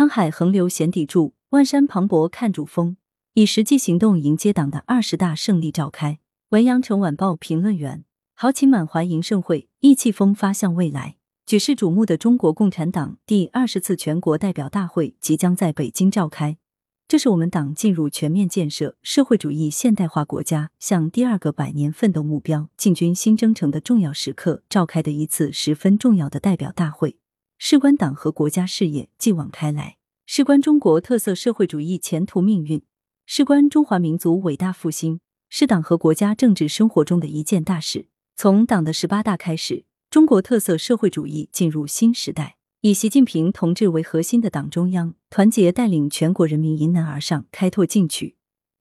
[0.00, 2.96] 沧海横流显砥柱，万山磅礴看主峰。
[3.34, 6.20] 以实际行动迎接党的二十大胜利召开。
[6.48, 11.16] 文阳城晚报评论员：豪情满怀迎盛会，意气风发向未来。
[11.44, 16.56] 举世瞩目的中国共产党第二十次全国代表大会即将在北京召开，
[17.06, 27.18] 这是我们党进入全面建设社会主义现代化国家、向第二个百年奋斗目标进军新征程的重要时刻召开的一次十分重要的代表大会。
[27.62, 32.82] 事关党和国家事业继往开来，事关中国特色社会主义前途命运，
[33.26, 38.06] 事关中华民族伟大复兴，是党和国家政治生活中的一件大事。
[38.34, 42.56] 从党的十八大开始，中国特色社会主义进入新时代。
[42.80, 48.36] 以习近平同志为核心的党中央团结带领全国人民迎难而上，开拓进取，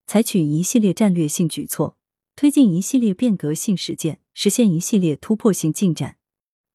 [0.08, 1.98] 采取一系列战略性举措，
[2.34, 6.16] 推进一系列变革性实践，实现一系列突破性进展。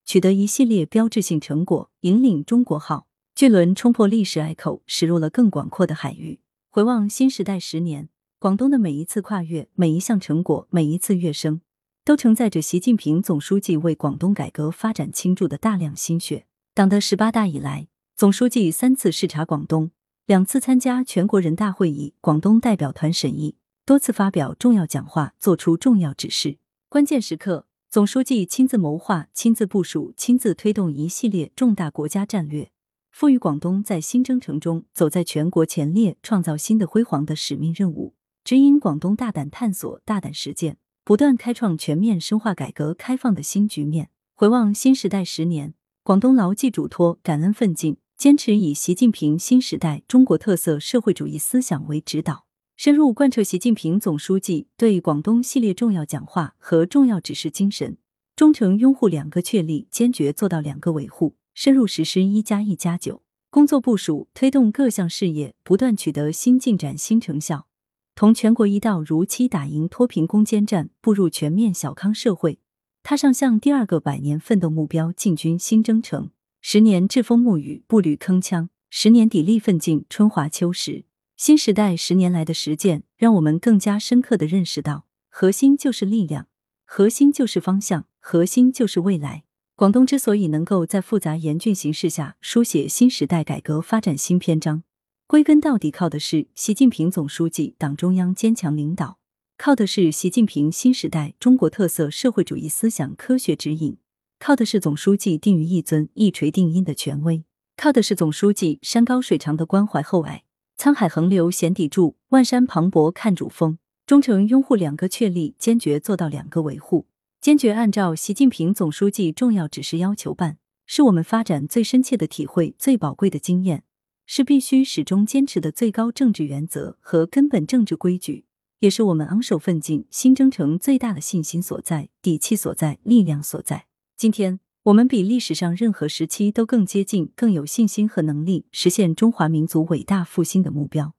[0.04, 6.40] 取得一系列标志性成果，引领中国号巨轮冲破历史隘口，驶入了更广阔的海域。
[6.70, 11.62] 回望新时代十年，广东的每一次跨越，每一项成果，每一次跃升，
[12.04, 16.46] 都承载着习近平总书记为广东改革发展倾注的大量心血。
[16.74, 19.90] 党的十八大以来，总书记三次视察广东，
[20.26, 26.58] 两次参加全国人大会议广东代表团审议，多次发表重要讲话，作出重要指示。
[26.88, 27.66] 关键时刻。
[27.94, 32.72] 总书记亲自谋划、亲自部署、亲自推动一系列重大国家战略，
[33.12, 44.10] 赋予广东在新征程中走在全国前列、创造新的辉煌的使命任务，指引广东大胆探索、大胆实践，不断开创全面深化改革开放的新局面。
[44.34, 52.46] 回望新时代十年，广东牢记嘱托、感恩奋进，坚持以习近平新时代中国特色社会主义思想为指导。
[52.76, 57.96] 深入贯彻习近平总书记对广东系列重要讲话和重要指示精神，
[58.34, 67.68] 忠诚拥护两个确立，坚决做到两个维护，深入实施“一加一加九”工作部署，推动各项事业不断取得新进展、新成效，
[68.16, 72.58] 同全国一道如期打赢脱贫攻坚战，步入全面小康社会，
[73.04, 76.30] 踏上向第二个百年奋斗目标进军新征程。
[76.60, 81.04] 十年栉风沐雨，步履铿锵；十年砥砺奋进，春华秋实。
[81.46, 86.48] 新时代十年来的实践，让我们更加深刻的认识到，核心就是力量，
[86.86, 89.44] 核心就是方向，核心就是未来。
[89.76, 94.84] 广东之所以能够在复杂严峻形势下书写新时代改革发展新篇章，
[95.26, 99.18] 归根到底靠的是习近平总书记、党中央坚强领导，
[99.58, 103.98] 靠的是习近平新时代中国特色社会主义思想科学指引，
[104.38, 107.44] 靠的是总书记定于一尊、一锤定音的权威，
[107.76, 110.44] 靠的是总书记山高水长的关怀厚爱。
[110.84, 113.78] 沧海横流显砥柱，万山磅礴看主峰。
[114.04, 117.06] 忠诚拥护两个确立，坚决做到两个维护，
[117.40, 123.84] 坚决按照习近平总书记重要指示要求办，是我们发展最深切的体会、最宝贵的经验，
[124.26, 128.44] 是必须始终坚持的最高政治原则和根本政治规矩，
[128.80, 133.86] 也是我们昂首奋进新征程最大的信心所在、底气所在、力量所在。
[134.18, 134.60] 今天。
[134.84, 141.14] 我们比历史上任何时期都更接近、更有信心和能力实现中华民族伟大复兴的目标，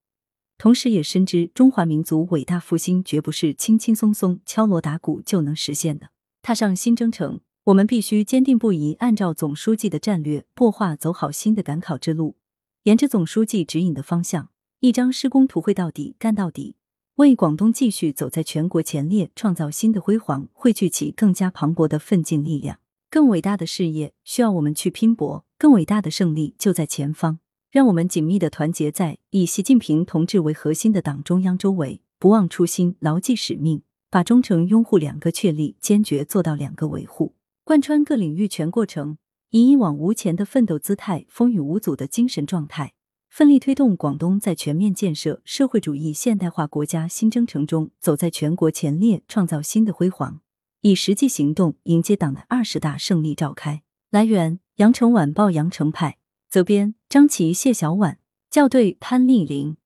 [0.59, 6.11] 同时也深知中华民族伟大复兴绝不是轻轻松松敲锣打鼓就能实现的。
[6.43, 12.35] 踏上新征程，我们必须坚定不移按照总书记的战略擘画，走好新的赶考之路，
[12.83, 14.49] 沿着总书记指引的方向，
[14.81, 16.75] 一张施工图绘到底、干到底，
[17.15, 22.77] 为广东继续走在全国前列、创造新的辉煌汇聚起更加磅礴的奋进力量。
[23.15, 27.39] 更伟大的事业需要我们去拼搏，更伟大的胜利就在前方。
[27.71, 39.17] 让我们紧密的团结在以习近平同志为核心的党中央周围，不忘初心，牢记使命，把忠诚拥护两个确立坚决做到两个维护，贯穿各领域全过程，
[39.51, 42.95] 以一往无前的奋斗姿态、风雨无阻的精神状态，
[43.29, 50.41] 奋力推动广东在全面建设社会主义现代化国家新征程中走在全国前列，创造新的辉煌。
[50.85, 53.81] 以实际行动迎接党的二十大胜利召开。
[54.12, 58.19] 来源：羊城晚报羊城派，责编：张琪、谢小婉，
[58.51, 59.78] 校对：潘丽玲。